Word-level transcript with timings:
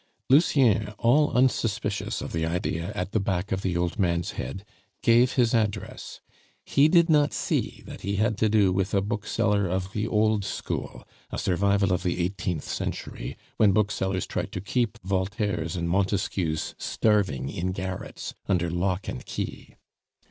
Lucien, 0.31 0.87
all 0.97 1.29
unsuspicious 1.33 2.21
of 2.23 2.33
the 2.33 2.43
idea 2.43 2.91
at 2.95 3.11
the 3.11 3.19
back 3.19 3.51
of 3.51 3.61
the 3.61 3.77
old 3.77 3.99
man's 3.99 4.31
head, 4.31 4.65
gave 5.03 5.33
his 5.33 5.53
address; 5.53 6.21
he 6.65 6.87
did 6.87 7.07
not 7.07 7.31
see 7.33 7.83
that 7.85 8.01
he 8.01 8.15
had 8.15 8.35
to 8.35 8.49
do 8.49 8.73
with 8.73 8.95
a 8.95 8.99
bookseller 9.03 9.67
of 9.67 9.93
the 9.93 10.07
old 10.07 10.43
school, 10.43 11.07
a 11.29 11.37
survival 11.37 11.93
of 11.93 12.01
the 12.01 12.17
eighteenth 12.17 12.63
century, 12.67 13.37
when 13.57 13.73
booksellers 13.73 14.25
tried 14.25 14.51
to 14.51 14.59
keep 14.59 14.97
Voltaires 15.03 15.75
and 15.75 15.87
Montesquieus 15.87 16.73
starving 16.79 17.49
in 17.49 17.71
garrets 17.71 18.33
under 18.49 18.71
lock 18.71 19.07
and 19.07 19.23
key. 19.23 19.75